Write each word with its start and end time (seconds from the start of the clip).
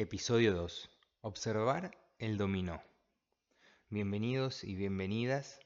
Episodio 0.00 0.54
2. 0.54 0.88
Observar 1.22 1.90
el 2.20 2.38
dominó. 2.38 2.80
Bienvenidos 3.88 4.62
y 4.62 4.76
bienvenidas. 4.76 5.58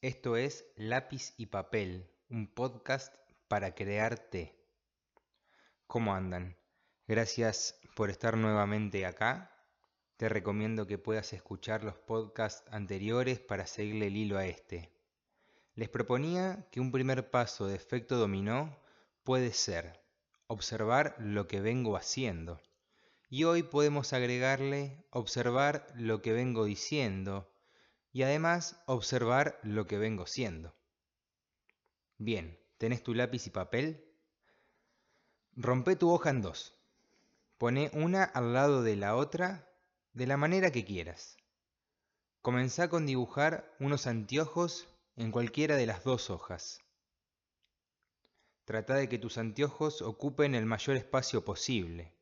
Esto 0.00 0.36
es 0.36 0.64
Lápiz 0.76 1.34
y 1.36 1.46
Papel, 1.46 2.08
un 2.30 2.46
podcast 2.46 3.12
para 3.48 3.74
crearte. 3.74 4.54
¿Cómo 5.88 6.14
andan? 6.14 6.56
Gracias 7.08 7.76
por 7.96 8.08
estar 8.08 8.36
nuevamente 8.36 9.04
acá. 9.04 9.50
Te 10.16 10.28
recomiendo 10.28 10.86
que 10.86 10.98
puedas 10.98 11.32
escuchar 11.32 11.82
los 11.82 11.96
podcasts 11.96 12.62
anteriores 12.70 13.40
para 13.40 13.66
seguirle 13.66 14.06
el 14.06 14.16
hilo 14.16 14.38
a 14.38 14.46
este. 14.46 14.92
Les 15.74 15.88
proponía 15.88 16.68
que 16.70 16.78
un 16.78 16.92
primer 16.92 17.32
paso 17.32 17.66
de 17.66 17.74
efecto 17.74 18.16
dominó 18.16 18.78
puede 19.24 19.52
ser 19.52 20.04
observar 20.46 21.16
lo 21.18 21.48
que 21.48 21.60
vengo 21.60 21.96
haciendo 21.96 22.60
y 23.32 23.44
hoy 23.44 23.62
podemos 23.62 24.12
agregarle 24.12 25.06
observar 25.08 25.86
lo 25.96 26.20
que 26.20 26.34
vengo 26.34 26.66
diciendo 26.66 27.50
y 28.12 28.24
además 28.24 28.82
observar 28.84 29.58
lo 29.62 29.86
que 29.86 29.96
vengo 29.96 30.26
siendo. 30.26 30.74
Bien, 32.18 32.60
¿tenés 32.76 33.02
tu 33.02 33.14
lápiz 33.14 33.46
y 33.46 33.50
papel? 33.50 34.04
Rompe 35.56 35.96
tu 35.96 36.10
hoja 36.10 36.28
en 36.28 36.42
dos. 36.42 36.78
Pone 37.56 37.90
una 37.94 38.22
al 38.22 38.52
lado 38.52 38.82
de 38.82 38.96
la 38.96 39.16
otra 39.16 39.66
de 40.12 40.26
la 40.26 40.36
manera 40.36 40.70
que 40.70 40.84
quieras. 40.84 41.38
Comenzá 42.42 42.90
con 42.90 43.06
dibujar 43.06 43.74
unos 43.80 44.06
anteojos 44.06 44.86
en 45.16 45.30
cualquiera 45.30 45.76
de 45.76 45.86
las 45.86 46.04
dos 46.04 46.28
hojas. 46.28 46.80
Trata 48.66 48.92
de 48.96 49.08
que 49.08 49.16
tus 49.16 49.38
anteojos 49.38 50.02
ocupen 50.02 50.54
el 50.54 50.66
mayor 50.66 50.96
espacio 50.96 51.46
posible. 51.46 52.12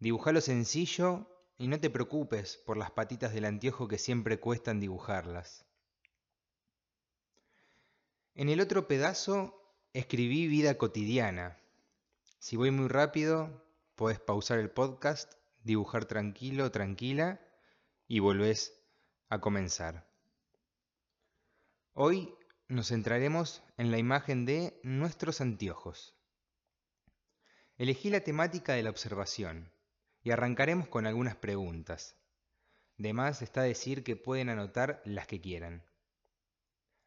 Dibujalo 0.00 0.40
sencillo 0.40 1.26
y 1.58 1.68
no 1.68 1.78
te 1.78 1.90
preocupes 1.90 2.56
por 2.56 2.78
las 2.78 2.90
patitas 2.90 3.34
del 3.34 3.44
anteojo 3.44 3.86
que 3.86 3.98
siempre 3.98 4.40
cuestan 4.40 4.80
dibujarlas. 4.80 5.66
En 8.34 8.48
el 8.48 8.62
otro 8.62 8.88
pedazo 8.88 9.62
escribí 9.92 10.46
vida 10.46 10.78
cotidiana. 10.78 11.58
Si 12.38 12.56
voy 12.56 12.70
muy 12.70 12.88
rápido, 12.88 13.62
puedes 13.94 14.18
pausar 14.18 14.58
el 14.58 14.70
podcast, 14.70 15.34
dibujar 15.64 16.06
tranquilo, 16.06 16.70
tranquila 16.70 17.38
y 18.08 18.20
volvés 18.20 18.80
a 19.28 19.42
comenzar. 19.42 20.08
Hoy 21.92 22.34
nos 22.68 22.88
centraremos 22.88 23.62
en 23.76 23.90
la 23.90 23.98
imagen 23.98 24.46
de 24.46 24.80
nuestros 24.82 25.42
anteojos. 25.42 26.14
Elegí 27.76 28.08
la 28.08 28.20
temática 28.20 28.72
de 28.72 28.82
la 28.82 28.88
observación 28.88 29.70
y 30.22 30.30
arrancaremos 30.30 30.88
con 30.88 31.06
algunas 31.06 31.36
preguntas. 31.36 32.16
De 32.96 33.12
más 33.12 33.42
está 33.42 33.62
decir 33.62 34.04
que 34.04 34.16
pueden 34.16 34.48
anotar 34.48 35.00
las 35.04 35.26
que 35.26 35.40
quieran. 35.40 35.84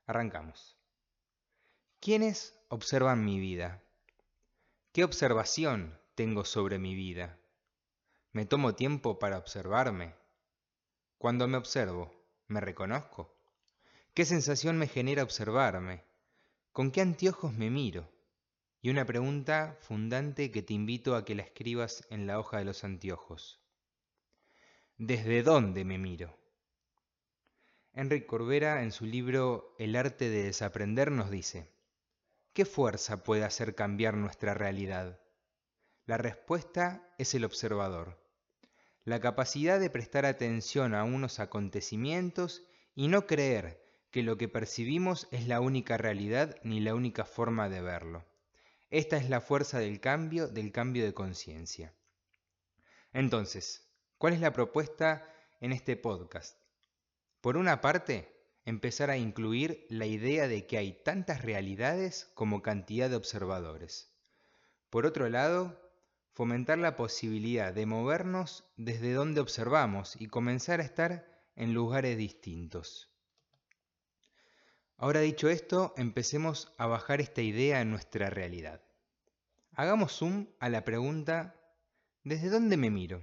Arrancamos. 0.05 0.78
¿Quiénes 2.00 2.59
observan 2.70 3.23
mi 3.23 3.39
vida? 3.39 3.81
¿Qué 4.92 5.03
observación 5.03 6.00
tengo 6.16 6.45
sobre 6.45 6.80
mi 6.80 6.95
vida? 6.95 7.39
¿Me 8.31 8.45
tomo 8.45 8.75
tiempo 8.75 9.20
para 9.20 9.38
observarme? 9.38 10.16
Cuando 11.17 11.48
me 11.48 11.58
observo, 11.58 12.11
¿me 12.48 12.59
reconozco? 12.59 13.33
¿Qué 14.14 14.25
sensación 14.25 14.77
me 14.77 14.88
genera 14.88 15.23
observarme? 15.23 16.03
¿Con 16.72 16.92
qué 16.92 17.02
anteojos 17.02 17.53
me 17.53 17.70
miro? 17.70 18.12
Y 18.84 18.89
una 18.89 19.06
pregunta 19.06 19.78
fundante 19.80 20.52
que 20.52 20.62
te 20.62 20.73
invito 20.73 21.16
a 21.16 21.23
que 21.23 21.36
la 21.36 21.44
escribas 21.44 22.06
en 22.09 22.28
la 22.28 22.38
hoja 22.38 22.58
de 22.58 22.66
los 22.66 22.84
anteojos. 22.84 23.62
¿Desde 24.98 25.42
dónde 25.42 25.86
me 25.86 25.98
miro? 25.98 26.38
Enrique 27.94 28.28
Corbera 28.28 28.84
en 28.84 28.92
su 28.92 29.06
libro 29.06 29.73
El 29.80 29.95
arte 29.95 30.30
de 30.30 30.44
desaprender 30.44 31.11
nos 31.11 31.32
dice, 31.32 31.71
¿qué 32.52 32.66
fuerza 32.66 33.23
puede 33.23 33.45
hacer 33.45 33.73
cambiar 33.73 34.17
nuestra 34.17 34.54
realidad? 34.54 35.17
La 36.05 36.17
respuesta 36.17 37.10
es 37.17 37.33
el 37.36 37.45
observador, 37.45 38.21
la 39.05 39.21
capacidad 39.21 39.80
de 39.80 39.89
prestar 39.89 40.26
atención 40.26 40.94
a 40.94 41.05
unos 41.05 41.39
acontecimientos 41.39 42.67
y 42.95 43.08
no 43.08 43.27
creer 43.27 43.82
que 44.11 44.23
lo 44.23 44.36
que 44.38 44.50
percibimos 44.50 45.30
es 45.32 45.48
la 45.48 45.61
única 45.61 45.95
realidad 45.95 46.58
ni 46.64 46.82
la 46.82 46.94
única 46.95 47.23
forma 47.23 47.70
de 47.70 47.82
verlo. 47.82 48.33
Esta 48.93 49.17
es 49.17 49.27
la 49.27 49.42
fuerza 49.42 49.80
del 49.80 49.99
cambio, 49.99 50.48
del 50.48 50.71
cambio 50.71 51.04
de 51.04 51.15
conciencia. 51.15 51.95
Entonces, 53.11 53.89
¿cuál 54.20 54.33
es 54.33 54.39
la 54.39 54.54
propuesta 54.54 55.27
en 55.61 55.71
este 55.71 55.98
podcast? 55.98 56.59
Por 57.42 57.58
una 57.58 57.82
parte, 57.82 58.32
empezar 58.65 59.09
a 59.09 59.17
incluir 59.17 59.87
la 59.89 60.05
idea 60.05 60.48
de 60.48 60.67
que 60.67 60.77
hay 60.77 60.93
tantas 60.93 61.42
realidades 61.42 62.30
como 62.36 62.61
cantidad 62.61 63.09
de 63.09 63.15
observadores. 63.15 64.14
Por 64.92 65.08
otro 65.08 65.27
lado, 65.27 65.76
fomentar 66.33 66.77
la 66.77 66.95
posibilidad 66.95 67.73
de 67.73 67.87
movernos 67.87 68.64
desde 68.77 69.14
donde 69.14 69.42
observamos 69.42 70.21
y 70.21 70.27
comenzar 70.27 70.82
a 70.82 70.83
estar 70.83 71.27
en 71.55 71.73
lugares 71.73 72.15
distintos. 72.15 73.13
Ahora 75.03 75.19
dicho 75.19 75.49
esto, 75.49 75.93
empecemos 75.97 76.71
a 76.77 76.87
bajar 76.87 77.19
esta 77.19 77.41
idea 77.41 77.81
en 77.81 77.91
nuestra 77.91 78.30
realidad. 78.30 78.81
Hagamos 79.73 80.14
zoom 80.14 80.47
a 80.61 80.69
la 80.69 80.86
pregunta 80.86 81.59
¿desde 82.23 82.49
dónde 82.49 82.77
me 82.77 82.89
miro? 82.89 83.21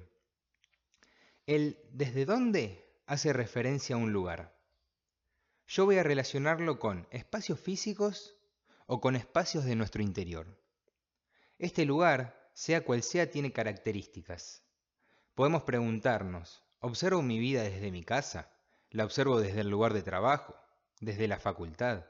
El 1.46 1.78
¿desde 1.90 2.26
dónde? 2.26 2.86
hace 3.06 3.32
referencia 3.32 3.96
a 3.96 3.98
un 3.98 4.12
lugar. 4.12 4.54
Yo 5.68 5.86
voy 5.86 5.96
a 5.96 6.02
relacionarlo 6.02 6.78
con 6.78 7.08
espacios 7.10 7.58
físicos 7.58 8.36
o 8.84 9.00
con 9.00 9.16
espacios 9.16 9.64
de 9.64 9.74
nuestro 9.74 10.02
interior. 10.02 10.60
Este 11.58 11.86
lugar, 11.86 12.50
sea 12.52 12.84
cual 12.84 13.02
sea, 13.02 13.30
tiene 13.30 13.54
características. 13.54 14.62
Podemos 15.34 15.62
preguntarnos, 15.62 16.62
¿observo 16.80 17.22
mi 17.22 17.38
vida 17.38 17.62
desde 17.62 17.90
mi 17.90 18.04
casa? 18.04 18.52
¿La 18.90 19.06
observo 19.06 19.40
desde 19.40 19.62
el 19.62 19.70
lugar 19.70 19.94
de 19.94 20.02
trabajo? 20.02 20.59
Desde 21.00 21.28
la 21.28 21.38
facultad, 21.38 22.06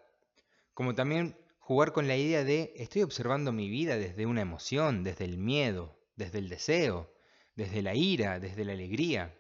como 0.75 0.95
también 0.95 1.37
jugar 1.59 1.93
con 1.93 2.09
la 2.09 2.17
idea 2.17 2.45
de 2.45 2.73
estoy 2.77 3.03
observando 3.03 3.53
mi 3.53 3.69
vida 3.69 3.97
desde 3.97 4.27
una 4.27 4.43
emoción, 4.43 5.05
desde 5.05 5.25
el 5.25 5.39
miedo, 5.39 5.97
desde 6.17 6.39
el 6.39 6.49
deseo, 6.49 7.15
desde 7.55 7.83
la 7.83 7.95
ira, 7.95 8.41
desde 8.41 8.65
la 8.65 8.73
alegría. 8.73 9.37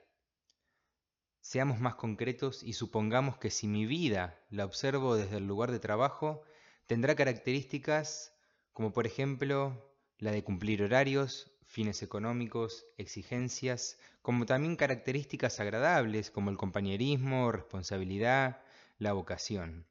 Seamos 1.40 1.80
más 1.80 1.96
concretos 1.96 2.62
y 2.62 2.74
supongamos 2.74 3.38
que 3.38 3.50
si 3.50 3.66
mi 3.66 3.86
vida 3.86 4.38
la 4.50 4.64
observo 4.64 5.16
desde 5.16 5.38
el 5.38 5.46
lugar 5.46 5.70
de 5.72 5.80
trabajo, 5.80 6.42
tendrá 6.86 7.14
características 7.14 8.34
como 8.72 8.92
por 8.92 9.06
ejemplo 9.06 9.92
la 10.18 10.32
de 10.32 10.44
cumplir 10.44 10.82
horarios, 10.82 11.50
fines 11.66 12.02
económicos, 12.02 12.86
exigencias, 12.98 13.98
como 14.22 14.46
también 14.46 14.76
características 14.76 15.60
agradables 15.60 16.30
como 16.30 16.50
el 16.50 16.56
compañerismo, 16.56 17.52
responsabilidad, 17.52 18.62
la 19.00 19.12
vocación. 19.14 19.88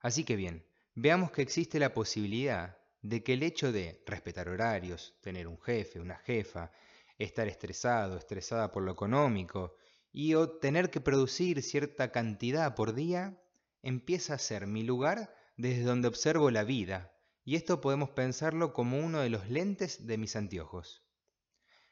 Así 0.00 0.24
que 0.24 0.36
bien, 0.36 0.64
veamos 0.94 1.30
que 1.32 1.42
existe 1.42 1.78
la 1.78 1.92
posibilidad 1.92 2.78
de 3.02 3.22
que 3.22 3.34
el 3.34 3.42
hecho 3.42 3.72
de 3.72 4.02
respetar 4.06 4.48
horarios, 4.48 5.14
tener 5.20 5.46
un 5.46 5.60
jefe, 5.60 6.00
una 6.00 6.16
jefa, 6.16 6.70
estar 7.18 7.48
estresado, 7.48 8.16
estresada 8.16 8.72
por 8.72 8.82
lo 8.82 8.92
económico 8.92 9.74
y 10.12 10.34
o 10.34 10.48
tener 10.58 10.90
que 10.90 11.00
producir 11.00 11.60
cierta 11.62 12.12
cantidad 12.12 12.74
por 12.74 12.94
día, 12.94 13.36
empieza 13.82 14.34
a 14.34 14.38
ser 14.38 14.66
mi 14.66 14.84
lugar 14.84 15.34
desde 15.56 15.82
donde 15.82 16.08
observo 16.08 16.50
la 16.50 16.64
vida, 16.64 17.12
y 17.44 17.56
esto 17.56 17.80
podemos 17.80 18.10
pensarlo 18.10 18.72
como 18.72 18.98
uno 18.98 19.20
de 19.20 19.28
los 19.28 19.50
lentes 19.50 20.06
de 20.06 20.18
mis 20.18 20.36
anteojos. 20.36 21.02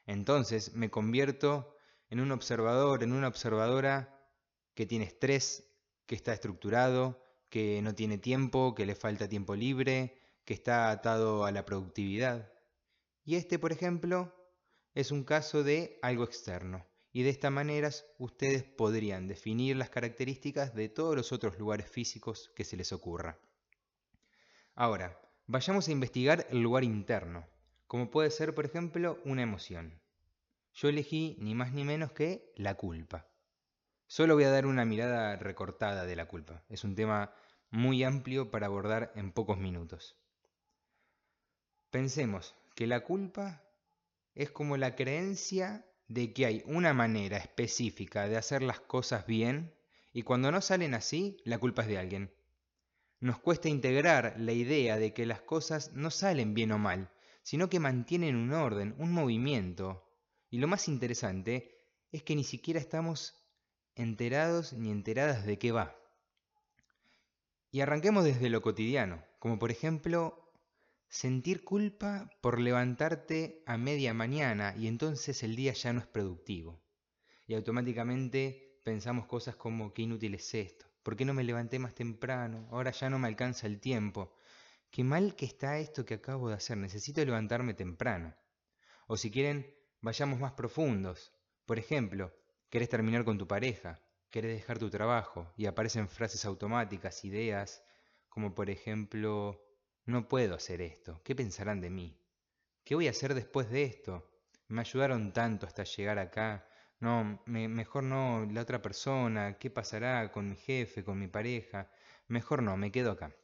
Entonces 0.06 0.72
me 0.74 0.90
convierto 0.90 1.76
en 2.10 2.20
un 2.20 2.32
observador, 2.32 3.02
en 3.02 3.12
una 3.12 3.28
observadora 3.28 4.18
que 4.74 4.86
tiene 4.86 5.04
estrés, 5.04 5.71
que 6.12 6.16
está 6.16 6.34
estructurado, 6.34 7.24
que 7.48 7.80
no 7.80 7.94
tiene 7.94 8.18
tiempo, 8.18 8.74
que 8.74 8.84
le 8.84 8.94
falta 8.94 9.30
tiempo 9.30 9.56
libre, 9.56 10.14
que 10.44 10.52
está 10.52 10.90
atado 10.90 11.46
a 11.46 11.52
la 11.52 11.64
productividad. 11.64 12.52
Y 13.24 13.36
este, 13.36 13.58
por 13.58 13.72
ejemplo, 13.72 14.30
es 14.92 15.10
un 15.10 15.24
caso 15.24 15.64
de 15.64 15.98
algo 16.02 16.24
externo. 16.24 16.84
Y 17.14 17.22
de 17.22 17.30
esta 17.30 17.48
manera 17.48 17.88
ustedes 18.18 18.62
podrían 18.62 19.26
definir 19.26 19.74
las 19.74 19.88
características 19.88 20.74
de 20.74 20.90
todos 20.90 21.16
los 21.16 21.32
otros 21.32 21.58
lugares 21.58 21.88
físicos 21.88 22.52
que 22.54 22.64
se 22.64 22.76
les 22.76 22.92
ocurra. 22.92 23.38
Ahora, 24.74 25.18
vayamos 25.46 25.88
a 25.88 25.92
investigar 25.92 26.46
el 26.50 26.60
lugar 26.60 26.84
interno, 26.84 27.46
como 27.86 28.10
puede 28.10 28.30
ser, 28.30 28.54
por 28.54 28.66
ejemplo, 28.66 29.18
una 29.24 29.40
emoción. 29.40 29.98
Yo 30.74 30.90
elegí 30.90 31.38
ni 31.40 31.54
más 31.54 31.72
ni 31.72 31.84
menos 31.84 32.12
que 32.12 32.52
la 32.56 32.74
culpa. 32.74 33.31
Solo 34.14 34.34
voy 34.34 34.44
a 34.44 34.50
dar 34.50 34.66
una 34.66 34.84
mirada 34.84 35.36
recortada 35.36 36.04
de 36.04 36.16
la 36.16 36.28
culpa. 36.28 36.62
Es 36.68 36.84
un 36.84 36.94
tema 36.94 37.34
muy 37.70 38.04
amplio 38.04 38.50
para 38.50 38.66
abordar 38.66 39.10
en 39.16 39.32
pocos 39.32 39.56
minutos. 39.56 40.18
Pensemos 41.88 42.54
que 42.74 42.86
la 42.86 43.04
culpa 43.04 43.64
es 44.34 44.50
como 44.50 44.76
la 44.76 44.96
creencia 44.96 45.86
de 46.08 46.34
que 46.34 46.44
hay 46.44 46.62
una 46.66 46.92
manera 46.92 47.38
específica 47.38 48.28
de 48.28 48.36
hacer 48.36 48.62
las 48.62 48.80
cosas 48.80 49.24
bien 49.24 49.74
y 50.12 50.24
cuando 50.24 50.52
no 50.52 50.60
salen 50.60 50.92
así, 50.92 51.38
la 51.46 51.56
culpa 51.56 51.80
es 51.80 51.88
de 51.88 51.96
alguien. 51.96 52.34
Nos 53.18 53.38
cuesta 53.38 53.70
integrar 53.70 54.34
la 54.36 54.52
idea 54.52 54.98
de 54.98 55.14
que 55.14 55.24
las 55.24 55.40
cosas 55.40 55.94
no 55.94 56.10
salen 56.10 56.52
bien 56.52 56.72
o 56.72 56.78
mal, 56.78 57.10
sino 57.42 57.70
que 57.70 57.80
mantienen 57.80 58.36
un 58.36 58.52
orden, 58.52 58.94
un 58.98 59.10
movimiento. 59.10 60.06
Y 60.50 60.58
lo 60.58 60.68
más 60.68 60.86
interesante 60.86 61.78
es 62.10 62.22
que 62.22 62.36
ni 62.36 62.44
siquiera 62.44 62.78
estamos 62.78 63.41
enterados 63.94 64.72
ni 64.72 64.90
enteradas 64.90 65.44
de 65.46 65.58
qué 65.58 65.72
va. 65.72 65.96
Y 67.70 67.80
arranquemos 67.80 68.24
desde 68.24 68.50
lo 68.50 68.62
cotidiano, 68.62 69.24
como 69.38 69.58
por 69.58 69.70
ejemplo 69.70 70.52
sentir 71.08 71.64
culpa 71.64 72.30
por 72.40 72.58
levantarte 72.58 73.62
a 73.66 73.76
media 73.76 74.14
mañana 74.14 74.74
y 74.78 74.86
entonces 74.86 75.42
el 75.42 75.56
día 75.56 75.72
ya 75.72 75.92
no 75.92 76.00
es 76.00 76.06
productivo. 76.06 76.80
Y 77.46 77.54
automáticamente 77.54 78.80
pensamos 78.84 79.26
cosas 79.26 79.56
como 79.56 79.92
qué 79.92 80.02
inútil 80.02 80.34
es 80.34 80.54
esto, 80.54 80.86
¿por 81.02 81.16
qué 81.16 81.24
no 81.24 81.34
me 81.34 81.44
levanté 81.44 81.78
más 81.78 81.94
temprano? 81.94 82.66
Ahora 82.70 82.90
ya 82.92 83.10
no 83.10 83.18
me 83.18 83.28
alcanza 83.28 83.66
el 83.66 83.80
tiempo. 83.80 84.34
Qué 84.90 85.04
mal 85.04 85.34
que 85.36 85.46
está 85.46 85.78
esto 85.78 86.04
que 86.04 86.14
acabo 86.14 86.48
de 86.48 86.54
hacer, 86.54 86.76
necesito 86.76 87.24
levantarme 87.24 87.74
temprano. 87.74 88.34
O 89.06 89.16
si 89.16 89.30
quieren, 89.30 89.74
vayamos 90.00 90.38
más 90.40 90.52
profundos. 90.52 91.32
Por 91.66 91.78
ejemplo, 91.78 92.32
querés 92.72 92.88
terminar 92.88 93.26
con 93.26 93.36
tu 93.36 93.46
pareja, 93.46 94.00
querés 94.30 94.56
dejar 94.56 94.78
tu 94.78 94.88
trabajo 94.88 95.52
y 95.58 95.66
aparecen 95.66 96.08
frases 96.08 96.46
automáticas, 96.46 97.22
ideas, 97.22 97.84
como 98.30 98.54
por 98.54 98.70
ejemplo, 98.70 99.62
no 100.06 100.26
puedo 100.26 100.54
hacer 100.54 100.80
esto, 100.80 101.20
¿qué 101.22 101.34
pensarán 101.34 101.82
de 101.82 101.90
mí? 101.90 102.18
¿Qué 102.82 102.94
voy 102.94 103.08
a 103.08 103.10
hacer 103.10 103.34
después 103.34 103.68
de 103.68 103.82
esto? 103.82 104.26
Me 104.68 104.80
ayudaron 104.80 105.34
tanto 105.34 105.66
hasta 105.66 105.84
llegar 105.84 106.18
acá, 106.18 106.66
no, 106.98 107.42
mejor 107.44 108.04
no 108.04 108.48
la 108.50 108.62
otra 108.62 108.80
persona, 108.80 109.58
¿qué 109.58 109.68
pasará 109.68 110.32
con 110.32 110.48
mi 110.48 110.56
jefe, 110.56 111.04
con 111.04 111.18
mi 111.18 111.28
pareja? 111.28 111.90
Mejor 112.26 112.62
no, 112.62 112.78
me 112.78 112.90
quedo 112.90 113.10
acá. 113.10 113.36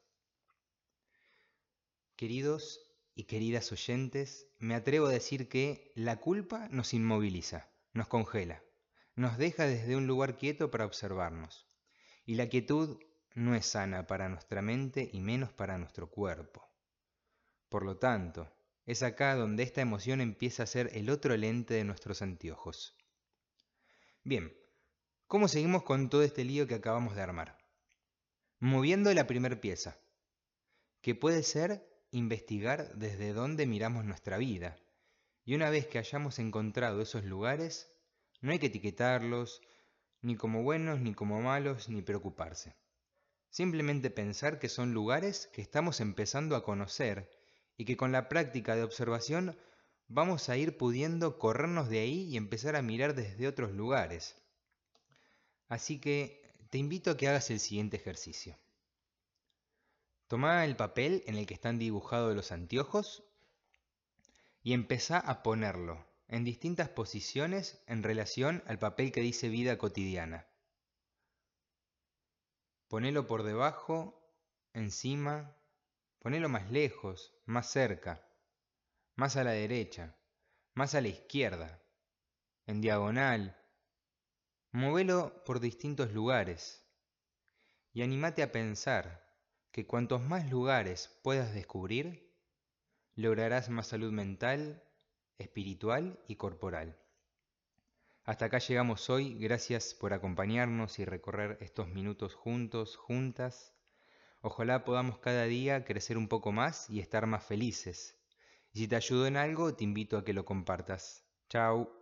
Queridos 2.16 2.80
y 3.14 3.24
queridas 3.24 3.70
oyentes, 3.72 4.48
me 4.58 4.74
atrevo 4.74 5.08
a 5.08 5.12
decir 5.12 5.50
que 5.50 5.92
la 5.96 6.16
culpa 6.16 6.68
nos 6.70 6.94
inmoviliza, 6.94 7.68
nos 7.92 8.08
congela, 8.08 8.62
nos 9.18 9.36
deja 9.36 9.66
desde 9.66 9.96
un 9.96 10.06
lugar 10.06 10.36
quieto 10.36 10.70
para 10.70 10.86
observarnos. 10.86 11.66
Y 12.24 12.36
la 12.36 12.48
quietud 12.48 13.00
no 13.34 13.56
es 13.56 13.66
sana 13.66 14.06
para 14.06 14.28
nuestra 14.28 14.62
mente 14.62 15.10
y 15.12 15.20
menos 15.20 15.52
para 15.52 15.76
nuestro 15.76 16.08
cuerpo. 16.08 16.64
Por 17.68 17.84
lo 17.84 17.98
tanto, 17.98 18.48
es 18.86 19.02
acá 19.02 19.34
donde 19.34 19.64
esta 19.64 19.80
emoción 19.80 20.20
empieza 20.20 20.62
a 20.62 20.66
ser 20.66 20.90
el 20.94 21.10
otro 21.10 21.36
lente 21.36 21.74
de 21.74 21.82
nuestros 21.82 22.22
anteojos. 22.22 22.96
Bien, 24.22 24.56
¿cómo 25.26 25.48
seguimos 25.48 25.82
con 25.82 26.10
todo 26.10 26.22
este 26.22 26.44
lío 26.44 26.68
que 26.68 26.76
acabamos 26.76 27.16
de 27.16 27.22
armar? 27.22 27.58
Moviendo 28.60 29.12
la 29.12 29.26
primera 29.26 29.60
pieza, 29.60 29.98
que 31.00 31.16
puede 31.16 31.42
ser 31.42 31.84
investigar 32.12 32.94
desde 32.94 33.32
dónde 33.32 33.66
miramos 33.66 34.04
nuestra 34.04 34.38
vida. 34.38 34.76
Y 35.44 35.56
una 35.56 35.70
vez 35.70 35.88
que 35.88 35.98
hayamos 35.98 36.38
encontrado 36.38 37.02
esos 37.02 37.24
lugares, 37.24 37.97
no 38.40 38.52
hay 38.52 38.58
que 38.58 38.66
etiquetarlos, 38.66 39.60
ni 40.22 40.36
como 40.36 40.62
buenos, 40.62 41.00
ni 41.00 41.14
como 41.14 41.40
malos, 41.40 41.88
ni 41.88 42.02
preocuparse. 42.02 42.74
Simplemente 43.50 44.10
pensar 44.10 44.58
que 44.58 44.68
son 44.68 44.92
lugares 44.92 45.48
que 45.52 45.62
estamos 45.62 46.00
empezando 46.00 46.54
a 46.54 46.62
conocer 46.62 47.30
y 47.76 47.84
que 47.84 47.96
con 47.96 48.12
la 48.12 48.28
práctica 48.28 48.76
de 48.76 48.82
observación 48.82 49.56
vamos 50.08 50.48
a 50.48 50.56
ir 50.56 50.76
pudiendo 50.76 51.38
corrernos 51.38 51.88
de 51.88 52.00
ahí 52.00 52.24
y 52.24 52.36
empezar 52.36 52.76
a 52.76 52.82
mirar 52.82 53.14
desde 53.14 53.48
otros 53.48 53.72
lugares. 53.72 54.36
Así 55.68 56.00
que 56.00 56.42
te 56.70 56.78
invito 56.78 57.10
a 57.10 57.16
que 57.16 57.28
hagas 57.28 57.50
el 57.50 57.60
siguiente 57.60 57.96
ejercicio. 57.96 58.58
Toma 60.26 60.64
el 60.64 60.76
papel 60.76 61.22
en 61.26 61.36
el 61.36 61.46
que 61.46 61.54
están 61.54 61.78
dibujados 61.78 62.36
los 62.36 62.52
anteojos 62.52 63.24
y 64.62 64.74
empezá 64.74 65.18
a 65.18 65.42
ponerlo 65.42 66.07
en 66.28 66.44
distintas 66.44 66.88
posiciones 66.88 67.82
en 67.86 68.02
relación 68.02 68.62
al 68.66 68.78
papel 68.78 69.12
que 69.12 69.20
dice 69.20 69.48
vida 69.48 69.78
cotidiana. 69.78 70.46
Ponelo 72.88 73.26
por 73.26 73.42
debajo, 73.42 74.32
encima, 74.72 75.56
ponelo 76.20 76.48
más 76.48 76.70
lejos, 76.70 77.34
más 77.44 77.70
cerca 77.70 78.28
más 79.18 79.36
a 79.36 79.42
la 79.42 79.50
derecha, 79.50 80.16
más 80.74 80.94
a 80.94 81.00
la 81.00 81.08
izquierda, 81.08 81.82
en 82.66 82.80
diagonal. 82.80 83.60
Movelo 84.70 85.42
por 85.44 85.58
distintos 85.58 86.12
lugares 86.12 86.86
y 87.92 88.02
anímate 88.02 88.44
a 88.44 88.52
pensar 88.52 89.28
que 89.72 89.88
cuantos 89.88 90.22
más 90.22 90.48
lugares 90.48 91.18
puedas 91.24 91.52
descubrir, 91.52 92.32
lograrás 93.16 93.70
más 93.70 93.88
salud 93.88 94.12
mental, 94.12 94.87
espiritual 95.38 96.18
y 96.28 96.36
corporal. 96.36 96.98
Hasta 98.24 98.44
acá 98.44 98.58
llegamos 98.58 99.08
hoy, 99.08 99.38
gracias 99.38 99.94
por 99.94 100.12
acompañarnos 100.12 100.98
y 100.98 101.04
recorrer 101.04 101.56
estos 101.60 101.88
minutos 101.88 102.34
juntos, 102.34 102.96
juntas. 102.96 103.74
Ojalá 104.42 104.84
podamos 104.84 105.18
cada 105.18 105.44
día 105.44 105.84
crecer 105.84 106.18
un 106.18 106.28
poco 106.28 106.52
más 106.52 106.90
y 106.90 107.00
estar 107.00 107.26
más 107.26 107.44
felices, 107.44 108.18
y 108.72 108.80
si 108.80 108.88
te 108.88 108.96
ayudó 108.96 109.26
en 109.26 109.36
algo, 109.36 109.74
te 109.74 109.84
invito 109.84 110.18
a 110.18 110.24
que 110.24 110.34
lo 110.34 110.44
compartas. 110.44 111.24
Chao. 111.48 111.97